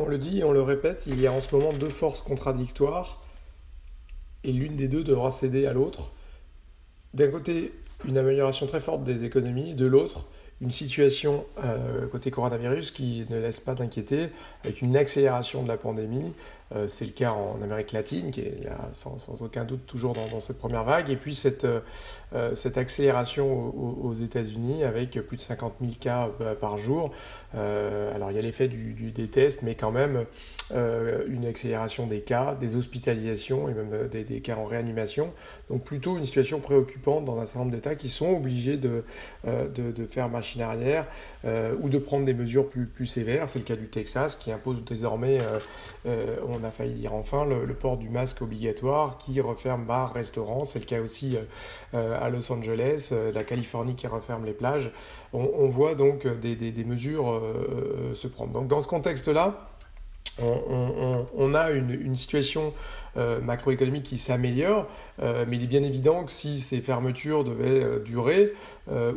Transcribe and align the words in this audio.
on 0.00 0.08
le 0.08 0.18
dit 0.18 0.40
et 0.40 0.44
on 0.44 0.52
le 0.52 0.62
répète, 0.62 1.04
il 1.06 1.20
y 1.20 1.26
a 1.26 1.32
en 1.32 1.40
ce 1.40 1.54
moment 1.54 1.72
deux 1.72 1.88
forces 1.88 2.22
contradictoires 2.22 3.22
et 4.44 4.52
l'une 4.52 4.76
des 4.76 4.88
deux 4.88 5.04
devra 5.04 5.30
céder 5.30 5.66
à 5.66 5.72
l'autre. 5.72 6.12
D'un 7.12 7.30
côté, 7.30 7.72
une 8.06 8.16
amélioration 8.16 8.66
très 8.66 8.80
forte 8.80 9.04
des 9.04 9.24
économies, 9.24 9.74
de 9.74 9.86
l'autre, 9.86 10.26
une 10.60 10.70
situation 10.70 11.46
euh, 11.64 12.06
côté 12.08 12.30
coronavirus 12.30 12.90
qui 12.90 13.26
ne 13.30 13.38
laisse 13.38 13.60
pas 13.60 13.74
d'inquiéter, 13.74 14.28
avec 14.64 14.82
une 14.82 14.96
accélération 14.96 15.62
de 15.62 15.68
la 15.68 15.78
pandémie, 15.78 16.32
euh, 16.72 16.86
c'est 16.86 17.04
le 17.04 17.10
cas 17.10 17.32
en 17.32 17.60
Amérique 17.62 17.90
latine, 17.92 18.30
qui 18.30 18.42
est 18.42 18.68
sans, 18.92 19.16
aucun 19.40 19.64
doute 19.64 19.86
toujours 19.86 20.12
dans, 20.12 20.38
cette 20.38 20.58
première 20.58 20.84
vague. 20.84 21.10
Et 21.10 21.16
puis 21.16 21.34
cette, 21.34 21.64
euh, 21.64 22.54
cette 22.54 22.78
accélération 22.78 23.74
aux, 24.04 24.14
États-Unis 24.14 24.84
avec 24.84 25.12
plus 25.26 25.36
de 25.36 25.42
50 25.42 25.74
000 25.80 25.92
cas 25.98 26.28
par 26.60 26.78
jour. 26.78 27.12
alors 27.54 28.30
il 28.30 28.36
y 28.36 28.38
a 28.38 28.42
l'effet 28.42 28.68
du, 28.68 28.92
des 29.12 29.28
tests, 29.28 29.62
mais 29.62 29.74
quand 29.74 29.90
même 29.90 30.26
une 30.72 31.46
accélération 31.46 32.06
des 32.06 32.20
cas, 32.20 32.54
des 32.54 32.76
hospitalisations 32.76 33.68
et 33.68 33.74
même 33.74 34.08
des, 34.08 34.40
cas 34.40 34.56
en 34.56 34.64
réanimation. 34.64 35.32
Donc 35.70 35.84
plutôt 35.84 36.18
une 36.18 36.26
situation 36.26 36.60
préoccupante 36.60 37.24
dans 37.24 37.38
un 37.38 37.46
certain 37.46 37.60
nombre 37.60 37.72
d'États 37.72 37.94
qui 37.94 38.08
sont 38.08 38.30
obligés 38.30 38.76
de, 38.76 39.04
de, 39.44 39.90
de, 39.90 40.06
faire 40.06 40.28
machine 40.28 40.49
arrière 40.58 41.06
ou 41.44 41.88
de 41.88 41.98
prendre 41.98 42.24
des 42.24 42.34
mesures 42.34 42.68
plus, 42.68 43.06
sévères. 43.06 43.48
C'est 43.48 43.58
le 43.58 43.64
cas 43.64 43.76
du 43.76 43.88
Texas 43.88 44.36
qui 44.36 44.52
impose 44.52 44.84
désormais, 44.84 45.38
on 46.04 46.64
a 46.64 46.70
failli 46.70 46.94
dire 46.94 47.14
enfin, 47.14 47.44
le, 47.44 47.74
port 47.74 47.96
du 47.96 48.08
masque 48.08 48.42
obligatoire 48.42 49.18
qui 49.18 49.40
referme 49.40 49.84
bars, 49.84 50.12
restaurants. 50.12 50.64
C'est 50.64 50.80
le 50.80 50.84
cas 50.84 51.00
aussi 51.00 51.36
euh, 51.94 52.18
à 52.20 52.30
Los 52.30 52.52
Angeles, 52.52 53.08
euh, 53.10 53.32
la 53.32 53.42
Californie 53.42 53.96
qui 53.96 54.06
referme 54.06 54.44
les 54.44 54.52
plages. 54.52 54.92
On, 55.32 55.68
voit 55.68 55.94
donc 55.94 56.26
des, 56.26 56.56
des 56.56 56.84
mesures 56.84 57.30
euh, 57.30 58.14
se 58.14 58.26
prendre. 58.26 58.52
Donc 58.52 58.68
dans 58.68 58.82
ce 58.82 58.88
contexte-là, 58.88 59.70
on, 60.38 61.54
a 61.54 61.70
une, 61.70 62.16
situation 62.16 62.72
euh, 63.16 63.40
macroéconomique 63.40 64.04
qui 64.04 64.18
s'améliore, 64.18 64.86
euh, 65.20 65.44
mais 65.48 65.56
il 65.56 65.64
est 65.64 65.66
bien 65.66 65.82
évident 65.82 66.24
que 66.24 66.32
si 66.32 66.60
ces 66.60 66.80
fermetures 66.80 67.44
devaient 67.44 67.84
euh, 67.84 67.98
durer 67.98 68.52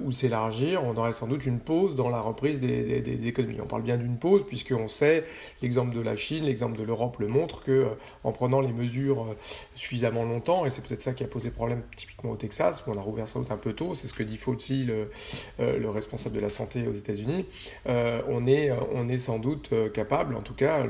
ou 0.03 0.11
s'élargir, 0.11 0.83
on 0.83 0.95
aurait 0.97 1.13
sans 1.13 1.25
doute 1.25 1.47
une 1.47 1.57
pause 1.57 1.95
dans 1.95 2.09
la 2.09 2.21
reprise 2.21 2.59
des, 2.59 3.27
économies. 3.27 3.59
On 3.59 3.65
parle 3.65 3.81
bien 3.81 3.97
d'une 3.97 4.17
pause 4.17 4.45
puisqu'on 4.45 4.87
sait, 4.87 5.25
l'exemple 5.63 5.95
de 5.95 5.99
la 5.99 6.15
Chine, 6.15 6.43
l'exemple 6.43 6.77
de 6.77 6.83
l'Europe 6.83 7.17
le 7.17 7.27
montre, 7.27 7.63
que 7.63 7.87
en 8.23 8.31
prenant 8.31 8.61
les 8.61 8.71
mesures 8.71 9.35
suffisamment 9.73 10.25
longtemps, 10.25 10.67
et 10.67 10.69
c'est 10.69 10.83
peut-être 10.83 11.01
ça 11.01 11.13
qui 11.13 11.23
a 11.23 11.27
posé 11.27 11.49
problème 11.49 11.81
typiquement 11.95 12.29
au 12.29 12.35
Texas, 12.35 12.83
où 12.85 12.91
on 12.91 12.97
a 12.99 13.01
rouvert 13.01 13.27
sans 13.27 13.39
doute 13.39 13.51
un 13.51 13.57
peu 13.57 13.73
tôt, 13.73 13.95
c'est 13.95 14.05
ce 14.05 14.13
que 14.13 14.21
dit 14.21 14.37
Fauci, 14.37 14.83
le, 14.83 15.09
le 15.57 15.89
responsable 15.89 16.35
de 16.35 16.41
la 16.41 16.51
santé 16.51 16.87
aux 16.87 16.93
États-Unis, 16.93 17.47
on, 17.87 18.45
est, 18.45 18.69
on 18.93 19.09
est 19.09 19.17
sans 19.17 19.39
doute 19.39 19.73
capable, 19.91 20.35
en 20.35 20.41
tout 20.41 20.53
cas, 20.53 20.83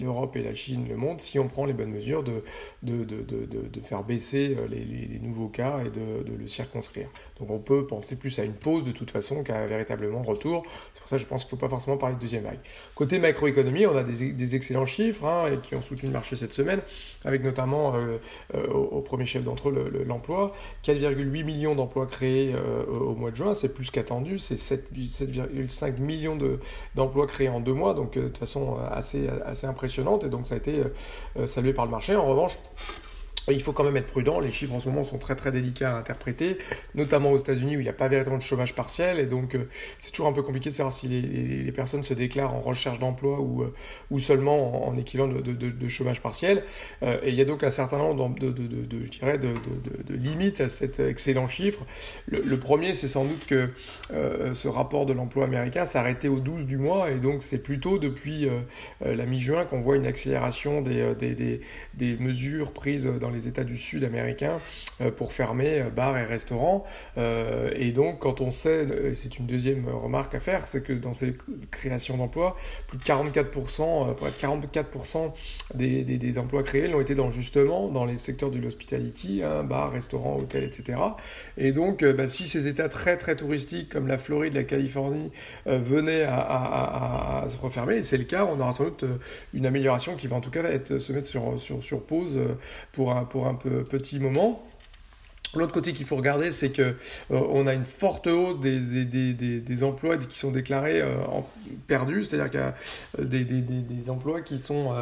l'Europe 0.00 0.36
et 0.36 0.42
la 0.42 0.54
Chine 0.54 0.86
le 0.88 0.96
montrent, 0.96 1.20
si 1.20 1.38
on 1.38 1.48
prend 1.48 1.64
les 1.64 1.72
bonnes 1.72 1.90
mesures, 1.90 2.22
de, 2.22 2.42
de, 2.82 3.04
de, 3.04 3.22
de 3.44 3.80
faire 3.80 4.04
baisser 4.04 4.56
euh, 4.58 4.66
les, 4.68 5.18
nouveaux 5.20 5.48
cas 5.48 5.80
et 5.84 5.90
de, 5.90 6.36
le 6.36 6.46
circonscrire. 6.46 7.08
Donc 7.38 7.50
on 7.50 7.58
peut 7.58 7.86
penser 7.86 8.16
plus 8.16 8.38
à 8.38 8.44
une 8.44 8.52
pause 8.52 8.84
de 8.84 8.92
toute 8.92 9.10
façon 9.10 9.42
qu'à 9.42 9.58
un 9.58 9.66
véritablement 9.66 10.22
retour. 10.22 10.64
C'est 10.94 11.00
pour 11.00 11.08
ça 11.08 11.16
que 11.16 11.22
je 11.22 11.26
pense 11.26 11.44
qu'il 11.44 11.54
ne 11.54 11.60
faut 11.60 11.66
pas 11.66 11.70
forcément 11.70 11.96
parler 11.96 12.14
de 12.14 12.20
deuxième 12.20 12.44
vague. 12.44 12.60
Côté 12.94 13.18
macroéconomie, 13.18 13.86
on 13.86 13.96
a 13.96 14.02
des, 14.02 14.32
des 14.32 14.56
excellents 14.56 14.86
chiffres 14.86 15.24
hein, 15.24 15.56
qui 15.62 15.74
ont 15.74 15.82
soutenu 15.82 16.08
le 16.08 16.12
marché 16.12 16.36
cette 16.36 16.52
semaine, 16.52 16.80
avec 17.24 17.42
notamment 17.42 17.94
euh, 17.94 18.18
euh, 18.54 18.66
au, 18.68 19.00
premier 19.00 19.26
chef 19.26 19.42
d'entre 19.42 19.70
eux 19.70 20.04
l'emploi. 20.06 20.54
4,8 20.84 21.44
millions 21.44 21.74
d'emplois 21.74 22.06
créés 22.06 22.54
au 22.88 23.14
mois 23.14 23.30
de 23.30 23.36
juin, 23.36 23.54
c'est 23.54 23.72
plus 23.72 23.90
qu'attendu, 23.90 24.38
c'est 24.38 24.56
7,5 24.56 26.00
millions 26.00 26.38
d'emplois 26.94 27.26
créés 27.26 27.48
en 27.48 27.60
deux 27.60 27.72
mois, 27.72 27.94
donc 27.94 28.14
de 28.14 28.22
toute 28.22 28.38
façon 28.38 28.76
assez, 28.92 29.28
impressionnante, 29.64 30.24
et 30.24 30.28
donc 30.28 30.46
ça 30.46 30.54
a 30.54 30.58
été 30.58 30.82
salué 31.46 31.72
par 31.72 31.84
le 31.84 31.90
marché. 31.90 32.16
En 32.16 32.26
revanche, 32.26 32.58
il 33.52 33.62
faut 33.62 33.72
quand 33.72 33.84
même 33.84 33.96
être 33.96 34.06
prudent, 34.06 34.40
les 34.40 34.50
chiffres 34.50 34.74
en 34.74 34.80
ce 34.80 34.88
moment 34.88 35.04
sont 35.04 35.18
très 35.18 35.36
très 35.36 35.52
délicats 35.52 35.94
à 35.94 35.98
interpréter, 35.98 36.58
notamment 36.94 37.30
aux 37.32 37.38
États-Unis 37.38 37.76
où 37.76 37.80
il 37.80 37.84
n'y 37.84 37.88
a 37.88 37.94
pas 37.94 38.08
véritablement 38.08 38.38
de 38.38 38.42
chômage 38.42 38.74
partiel, 38.74 39.18
et 39.18 39.26
donc 39.26 39.54
euh, 39.54 39.68
c'est 39.98 40.10
toujours 40.10 40.26
un 40.26 40.32
peu 40.32 40.42
compliqué 40.42 40.70
de 40.70 40.74
savoir 40.74 40.92
si 40.92 41.08
les, 41.08 41.72
personnes 41.72 42.02
se 42.02 42.14
déclarent 42.14 42.54
en 42.54 42.60
recherche 42.60 42.98
d'emploi 42.98 43.40
ou, 43.40 43.62
euh, 43.62 44.18
seulement 44.18 44.88
en, 44.88 44.96
équivalent 44.96 45.28
de, 45.28 45.88
chômage 45.88 46.20
partiel. 46.20 46.64
Euh, 47.02 47.18
et 47.22 47.28
il 47.28 47.34
y 47.34 47.40
a 47.40 47.44
donc 47.44 47.62
un 47.62 47.70
certain 47.70 47.98
nombre 47.98 48.38
de, 48.38 48.50
de, 48.50 50.14
limites 50.14 50.60
à 50.60 50.68
cet 50.68 50.98
excellent 50.98 51.46
chiffre. 51.46 51.86
Le, 52.26 52.56
premier, 52.56 52.94
c'est 52.94 53.08
sans 53.08 53.24
doute 53.24 53.46
que 53.46 53.70
ce 54.10 54.68
rapport 54.68 55.06
de 55.06 55.12
l'emploi 55.12 55.44
américain 55.44 55.84
arrêté 55.94 56.28
au 56.28 56.40
12 56.40 56.66
du 56.66 56.78
mois, 56.78 57.10
et 57.10 57.14
donc 57.14 57.42
c'est 57.42 57.62
plutôt 57.62 57.98
depuis 57.98 58.48
la 59.00 59.26
mi-juin 59.26 59.64
qu'on 59.64 59.80
voit 59.80 59.96
une 59.96 60.06
accélération 60.06 60.82
des 60.82 62.16
mesures 62.18 62.72
prises 62.72 63.06
dans 63.06 63.30
les 63.30 63.37
États 63.46 63.64
du 63.64 63.76
Sud 63.76 64.04
américains 64.04 64.56
euh, 65.00 65.10
pour 65.10 65.32
fermer 65.32 65.80
euh, 65.80 65.90
bars 65.90 66.18
et 66.18 66.24
restaurants. 66.24 66.84
Euh, 67.16 67.70
et 67.76 67.92
donc, 67.92 68.18
quand 68.18 68.40
on 68.40 68.50
sait, 68.50 69.14
c'est 69.14 69.38
une 69.38 69.46
deuxième 69.46 69.88
remarque 69.88 70.34
à 70.34 70.40
faire, 70.40 70.66
c'est 70.66 70.82
que 70.82 70.92
dans 70.92 71.12
ces 71.12 71.36
créations 71.70 72.16
d'emplois, 72.16 72.56
plus 72.88 72.98
de 72.98 73.04
44%, 73.04 74.14
pour 74.14 74.26
être 74.26 74.40
44% 74.40 75.32
des, 75.74 76.02
des, 76.02 76.38
emplois 76.38 76.62
créés 76.62 76.88
l'ont 76.88 77.00
été 77.00 77.14
dans, 77.14 77.30
justement 77.30 77.88
dans 77.88 78.04
les 78.04 78.18
secteurs 78.18 78.50
de 78.50 78.58
l'hospitality, 78.58 79.42
hein, 79.44 79.62
bars, 79.62 79.92
restaurants, 79.92 80.36
hôtels, 80.36 80.64
etc. 80.64 80.98
Et 81.56 81.72
donc, 81.72 82.04
bah, 82.04 82.28
si 82.28 82.48
ces 82.48 82.66
États 82.66 82.88
très 82.88 83.16
très 83.16 83.36
touristiques 83.36 83.90
comme 83.90 84.06
la 84.06 84.18
Floride, 84.18 84.54
la 84.54 84.64
Californie 84.64 85.30
venaient 85.66 86.24
à, 86.24 87.44
se 87.48 87.56
refermer, 87.56 87.96
et 87.96 88.02
c'est 88.02 88.18
le 88.18 88.24
cas, 88.24 88.44
on 88.44 88.60
aura 88.60 88.72
sans 88.72 88.84
doute 88.84 89.04
une 89.54 89.66
amélioration 89.66 90.16
qui 90.16 90.26
va 90.26 90.36
en 90.36 90.40
tout 90.40 90.50
cas 90.50 90.64
être, 90.64 90.98
se 90.98 91.12
mettre 91.12 91.28
sur, 91.28 91.58
sur, 91.60 91.82
sur 91.82 92.02
pause 92.02 92.38
pour 92.92 93.12
un, 93.12 93.27
pour 93.28 93.46
un 93.46 93.54
peu, 93.54 93.84
petit 93.84 94.18
moment. 94.18 94.62
L'autre 95.54 95.72
côté 95.72 95.94
qu'il 95.94 96.04
faut 96.04 96.16
regarder, 96.16 96.52
c'est 96.52 96.70
que 96.70 96.82
euh, 96.82 96.94
on 97.30 97.66
a 97.66 97.72
une 97.72 97.84
forte 97.84 98.26
hausse 98.26 98.60
des, 98.60 98.78
des, 99.06 99.32
des, 99.32 99.84
emplois 99.84 100.18
qui 100.18 100.38
sont 100.38 100.50
déclarés 100.50 101.00
euh, 101.00 101.14
perdus, 101.86 102.24
c'est-à-dire 102.24 102.50
qu'il 102.50 102.60
y 102.60 102.62
a 102.62 102.74
euh, 103.20 103.24
des, 103.24 104.10
emplois 104.10 104.42
qui 104.42 104.58
sont, 104.58 104.92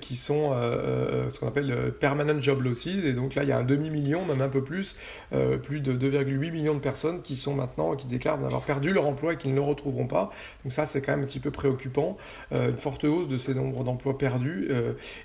qui 0.00 0.16
sont 0.16 0.52
ce 0.52 1.38
qu'on 1.38 1.48
appelle 1.48 1.92
permanent 1.98 2.40
job 2.40 2.62
losses, 2.62 2.86
et 2.86 3.12
donc 3.12 3.34
là 3.34 3.42
il 3.42 3.48
y 3.48 3.52
a 3.52 3.58
un 3.58 3.64
demi-million, 3.64 4.24
même 4.24 4.42
un 4.42 4.48
peu 4.48 4.62
plus, 4.62 4.96
plus 5.62 5.80
de 5.80 5.92
2,8 5.92 6.50
millions 6.50 6.74
de 6.74 6.80
personnes 6.80 7.22
qui 7.22 7.36
sont 7.36 7.54
maintenant, 7.54 7.94
qui 7.96 8.06
déclarent 8.06 8.38
d'avoir 8.38 8.62
perdu 8.62 8.92
leur 8.92 9.06
emploi 9.06 9.34
et 9.34 9.36
qu'ils 9.36 9.50
ne 9.50 9.56
le 9.56 9.62
retrouveront 9.62 10.06
pas. 10.06 10.30
Donc 10.64 10.72
ça 10.72 10.86
c'est 10.86 11.00
quand 11.00 11.12
même 11.12 11.24
un 11.24 11.26
petit 11.26 11.40
peu 11.40 11.50
préoccupant, 11.50 12.16
une 12.52 12.76
forte 12.76 13.04
hausse 13.04 13.28
de 13.28 13.36
ces 13.36 13.54
nombres 13.54 13.84
d'emplois 13.84 14.18
perdus, 14.18 14.68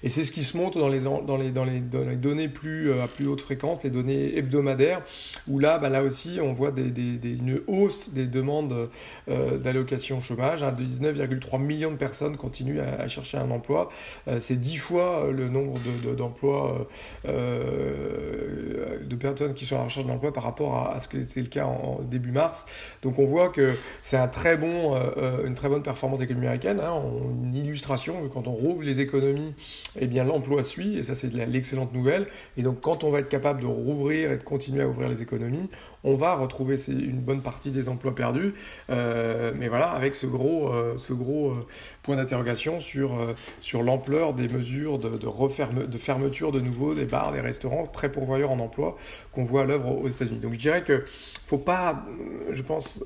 et 0.03 0.09
c'est 0.09 0.23
ce 0.23 0.31
qui 0.31 0.43
se 0.43 0.57
montre 0.57 0.79
dans 0.79 0.89
les, 0.89 0.99
dans 0.99 1.37
les, 1.37 1.51
dans 1.51 1.65
les, 1.65 1.79
dans 1.79 2.03
les 2.03 2.15
données 2.15 2.49
plus, 2.49 2.93
à 2.99 3.07
plus 3.07 3.27
haute 3.27 3.41
fréquence 3.41 3.74
les 3.83 3.89
données 3.89 4.37
hebdomadaires, 4.37 5.01
où 5.47 5.59
là, 5.59 5.77
bah, 5.77 5.89
là 5.89 6.03
aussi, 6.03 6.39
on 6.41 6.53
voit 6.53 6.73
une 6.77 7.61
hausse 7.67 8.09
des 8.09 8.25
demandes 8.25 8.89
euh, 9.29 9.57
d'allocation 9.57 10.21
chômage. 10.21 10.61
19,3 10.61 11.59
millions 11.61 11.91
de 11.91 11.97
personnes 11.97 12.37
continuent 12.37 12.79
à, 12.79 13.07
chercher 13.07 13.37
un 13.37 13.51
emploi. 13.51 13.89
Euh, 14.27 14.39
c'est 14.39 14.55
10 14.55 14.77
fois 14.77 15.27
le 15.31 15.49
nombre 15.49 15.79
d'emplois, 16.15 16.87
euh, 17.27 18.99
de, 19.03 19.15
personnes 19.15 19.53
qui 19.53 19.65
sont 19.65 19.75
à 19.75 19.79
la 19.79 19.83
recherche 19.85 20.05
d'emploi 20.05 20.33
par 20.33 20.43
rapport 20.43 20.75
à, 20.75 20.99
ce 20.99 21.07
que 21.07 21.17
c'était 21.25 21.41
le 21.41 21.47
cas 21.47 21.65
en, 21.65 22.01
début 22.01 22.31
mars. 22.31 22.65
Donc 23.01 23.19
on 23.19 23.25
voit 23.25 23.49
que 23.49 23.73
c'est 24.01 24.17
une 24.17 24.29
très 24.29 24.57
bonne 24.57 25.83
performance 25.83 26.21
économique 26.21 26.45
américaine. 26.45 26.79
Hein, 26.79 27.01
une 27.43 27.55
illustration, 27.55 28.29
quand 28.33 28.47
on 28.47 28.53
rouvre 28.53 28.83
les 28.83 28.99
économies, 28.99 29.53
eh 29.99 30.07
bien 30.07 30.23
l'emploi 30.23 30.63
suit, 30.63 30.97
et 30.97 31.03
ça 31.03 31.15
c'est 31.15 31.33
l'excellente 31.33 31.93
nouvelle. 31.93 32.27
Et 32.57 32.61
donc 32.61 32.81
quand 32.81 33.03
on 33.03 33.11
va 33.11 33.19
être 33.19 33.29
capable 33.29 33.61
de 33.61 33.64
rouvrir 33.65 34.31
et 34.31 34.37
de 34.37 34.43
continuer 34.43 34.83
à 34.83 34.87
ouvrir 34.87 35.09
les 35.09 35.21
économies, 35.21 35.69
on 36.05 36.15
va 36.15 36.35
retrouver 36.35 36.77
une 36.87 37.19
bonne 37.19 37.41
partie 37.41 37.71
des 37.71 37.89
emplois 37.89 38.13
perdus. 38.13 38.53
Euh, 38.89 39.51
mais 39.57 39.67
voilà, 39.67 39.89
avec 39.89 40.15
ce 40.15 40.27
gros, 40.27 40.69
euh, 40.69 40.93
ce 40.97 41.13
gros 41.13 41.49
euh, 41.49 41.65
point 42.03 42.15
d'interrogation 42.15 42.79
sur, 42.79 43.17
sur 43.59 43.81
l'ampleur 43.81 44.33
des 44.33 44.47
mesures 44.47 44.99
de, 44.99 45.09
de, 45.09 45.85
de 45.85 45.97
fermeture 45.97 46.51
de 46.51 46.59
nouveau 46.59 46.93
des 46.93 47.05
bars, 47.05 47.31
des 47.31 47.41
restaurants, 47.41 47.87
très 47.87 48.11
pourvoyeurs 48.11 48.51
en 48.51 48.59
emploi 48.59 48.97
qu'on 49.31 49.43
voit 49.43 49.63
à 49.63 49.65
l'œuvre 49.65 49.97
aux 49.97 50.07
États-Unis. 50.07 50.39
Donc 50.39 50.53
je 50.53 50.59
dirais 50.59 50.83
que 50.83 51.03
faut 51.47 51.57
pas, 51.57 52.05
je 52.51 52.61
pense, 52.61 53.03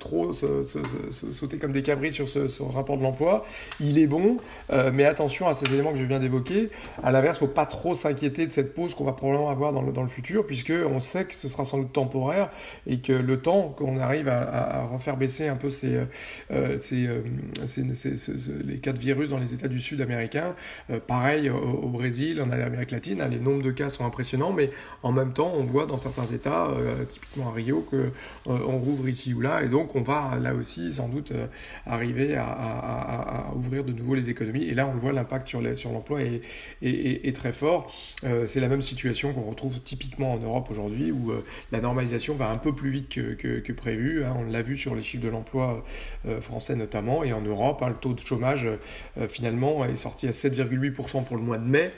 trop 0.00 0.32
sauter 0.32 1.58
comme 1.58 1.72
des 1.72 1.82
cabris 1.82 2.12
sur 2.12 2.28
ce, 2.28 2.62
rapport 2.62 2.96
de 2.96 3.02
l'emploi. 3.02 3.44
Il 3.80 3.98
est 3.98 4.06
bon, 4.06 4.38
mais 4.92 5.04
attention 5.04 5.46
à 5.46 5.54
ces 5.54 5.72
éléments 5.72 5.92
que 5.92 5.98
je 5.98 6.04
viens 6.04 6.18
d'évoquer. 6.18 6.70
À 7.02 7.12
l'inverse, 7.12 7.38
faut 7.38 7.46
pas 7.46 7.66
trop 7.66 7.94
s'inquiéter 7.94 8.46
de 8.46 8.52
cette 8.52 8.74
pause 8.74 8.94
qu'on 8.94 9.04
va 9.04 9.12
probablement 9.12 9.50
avoir 9.50 9.63
dans 9.72 9.82
le, 9.82 9.92
dans 9.92 10.02
le 10.02 10.08
futur, 10.08 10.46
puisque 10.46 10.72
on 10.72 11.00
sait 11.00 11.24
que 11.24 11.34
ce 11.34 11.48
sera 11.48 11.64
sans 11.64 11.78
doute 11.78 11.92
temporaire 11.92 12.50
et 12.86 12.98
que 12.98 13.12
le 13.12 13.40
temps 13.40 13.74
qu'on 13.76 13.98
arrive 13.98 14.28
à, 14.28 14.86
refaire 14.92 15.16
baisser 15.16 15.48
un 15.48 15.56
peu 15.56 15.70
ces, 15.70 15.96
euh, 15.96 16.04
euh, 16.50 16.78
euh, 16.92 17.22
les 18.64 18.78
cas 18.78 18.92
de 18.92 18.98
virus 18.98 19.30
dans 19.30 19.38
les 19.38 19.54
États 19.54 19.68
du 19.68 19.80
Sud 19.80 20.00
américains, 20.00 20.54
pareil 21.06 21.50
au, 21.50 21.88
Brésil, 21.88 22.40
en 22.40 22.50
Amérique 22.50 22.90
latine, 22.90 23.20
hein, 23.20 23.28
les 23.28 23.38
nombres 23.38 23.62
de 23.62 23.70
cas 23.70 23.88
sont 23.88 24.04
impressionnants, 24.04 24.52
mais 24.52 24.70
en 25.02 25.12
même 25.12 25.32
temps, 25.32 25.52
on 25.54 25.62
voit 25.62 25.86
dans 25.86 25.98
certains 25.98 26.26
États, 26.26 26.68
typiquement 27.08 27.48
à 27.48 27.52
Rio 27.52 27.86
que 27.90 28.10
on 28.46 28.78
rouvre 28.78 29.08
ici 29.08 29.34
ou 29.34 29.40
là, 29.40 29.62
et 29.62 29.68
donc 29.68 29.94
on 29.94 30.02
va 30.02 30.38
là 30.40 30.54
aussi 30.54 30.92
sans 30.92 31.08
doute 31.08 31.32
arriver 31.86 32.36
à, 32.36 33.52
ouvrir 33.54 33.84
de 33.84 33.92
nouveau 33.92 34.14
les 34.14 34.30
économies. 34.30 34.64
Et 34.64 34.74
là, 34.74 34.86
on 34.86 34.94
le 34.94 35.00
voit, 35.00 35.12
l'impact 35.12 35.48
sur 35.48 35.92
l'emploi 35.92 36.22
est, 36.22 36.42
est, 36.82 37.36
très 37.36 37.52
fort. 37.52 37.94
c'est 38.46 38.60
la 38.60 38.68
même 38.68 38.82
situation 38.82 39.32
qu'on 39.32 39.42
retrouve 39.54 39.80
typiquement 39.80 40.34
en 40.34 40.38
Europe 40.38 40.68
aujourd'hui, 40.70 41.10
où 41.10 41.32
la 41.72 41.80
normalisation 41.80 42.34
va 42.34 42.50
un 42.50 42.58
peu 42.58 42.72
plus 42.72 42.90
vite 42.90 43.08
que, 43.08 43.72
prévu. 43.72 44.24
Hein. 44.24 44.34
On 44.38 44.50
l'a 44.50 44.62
vu 44.62 44.76
sur 44.76 44.94
les 44.94 45.02
chiffres 45.02 45.24
de 45.24 45.28
l'emploi 45.28 45.84
français 46.40 46.76
notamment, 46.76 47.24
et 47.24 47.32
en 47.32 47.40
Europe, 47.40 47.82
hein, 47.82 47.88
le 47.88 47.94
taux 47.94 48.12
de 48.12 48.20
chômage 48.20 48.68
finalement 49.28 49.84
est 49.84 49.94
sorti 49.96 50.26
à 50.28 50.30
7,8% 50.30 51.24
pour 51.24 51.36
le 51.36 51.42
mois 51.42 51.58
de 51.58 51.64
mai, 51.64 51.90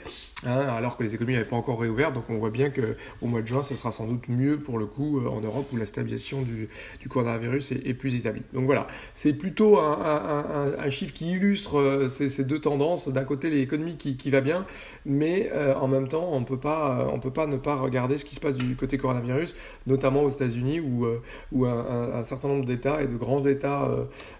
hein, 0.45 0.67
alors 0.69 0.97
que 0.97 1.03
les 1.03 1.15
économies 1.15 1.33
n'avaient 1.33 1.45
pas 1.45 1.55
encore 1.55 1.79
réouvert. 1.79 2.11
Donc 2.11 2.29
on 2.29 2.37
voit 2.37 2.49
bien 2.49 2.69
qu'au 2.69 3.27
mois 3.27 3.41
de 3.41 3.47
juin, 3.47 3.63
ce 3.63 3.75
sera 3.75 3.91
sans 3.91 4.05
doute 4.05 4.27
mieux 4.27 4.57
pour 4.57 4.77
le 4.77 4.85
coup 4.85 5.19
euh, 5.19 5.29
en 5.29 5.41
Europe 5.41 5.67
où 5.71 5.77
la 5.77 5.85
stabilisation 5.85 6.41
du, 6.41 6.69
coronavirus 7.09 7.71
est, 7.71 7.93
plus 7.93 8.15
établie. 8.15 8.43
Donc 8.53 8.65
voilà, 8.65 8.87
c'est 9.13 9.33
plutôt 9.33 9.79
un, 9.79 10.89
chiffre 10.89 11.13
qui 11.13 11.31
illustre 11.31 11.79
euh, 11.79 12.09
ces, 12.09 12.43
deux 12.43 12.59
tendances. 12.59 13.07
D'un 13.07 13.23
côté, 13.23 13.49
l'économie 13.49 13.97
qui, 13.97 14.17
qui, 14.17 14.29
va 14.29 14.41
bien, 14.41 14.65
mais 15.05 15.49
euh, 15.53 15.75
en 15.75 15.87
même 15.87 16.07
temps, 16.07 16.29
on 16.31 16.39
ne 16.39 16.45
peut 16.45 16.59
pas 16.59 17.46
ne 17.47 17.57
pas 17.57 17.75
regarder 17.75 18.17
ce 18.17 18.25
qui 18.25 18.35
se 18.35 18.39
passe 18.39 18.55
du 18.55 18.75
côté 18.75 18.97
coronavirus, 18.97 19.55
notamment 19.85 20.23
aux 20.23 20.29
États-Unis 20.29 20.79
où, 20.79 21.05
où 21.51 21.65
un, 21.65 22.23
certain 22.23 22.47
nombre 22.47 22.65
d'États 22.65 23.01
et 23.01 23.07
de 23.07 23.15
grands 23.15 23.45
États, 23.45 23.89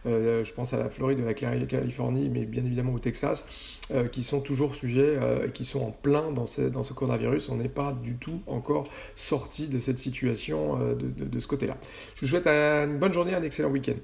je 0.05 0.53
pense 0.53 0.73
à 0.73 0.77
la 0.77 0.89
Floride, 0.89 1.19
à 1.21 1.25
la 1.25 1.33
Californie, 1.33 2.29
mais 2.29 2.45
bien 2.45 2.65
évidemment 2.65 2.93
au 2.93 2.99
Texas, 2.99 3.45
qui 4.11 4.23
sont 4.23 4.41
toujours 4.41 4.75
sujets, 4.75 5.17
qui 5.53 5.65
sont 5.65 5.81
en 5.81 5.91
plein 5.91 6.31
dans 6.31 6.45
ce, 6.45 6.93
coronavirus. 6.93 7.49
On 7.49 7.57
n'est 7.57 7.69
pas 7.69 7.93
du 8.03 8.15
tout 8.15 8.41
encore 8.47 8.85
sorti 9.15 9.67
de 9.67 9.79
cette 9.79 9.97
situation 9.97 10.77
de 10.97 11.39
ce 11.39 11.47
côté-là. 11.47 11.77
Je 12.15 12.21
vous 12.21 12.27
souhaite 12.27 12.47
une 12.47 12.97
bonne 12.97 13.13
journée, 13.13 13.33
un 13.33 13.43
excellent 13.43 13.69
week-end. 13.69 13.95